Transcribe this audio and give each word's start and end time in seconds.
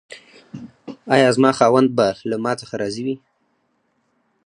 ایا 1.13 1.29
زما 1.35 1.51
خاوند 1.57 1.89
به 1.97 2.07
له 2.29 2.35
ما 2.43 2.51
څخه 2.61 2.73
راضي 2.81 3.01
وي؟ 3.05 3.15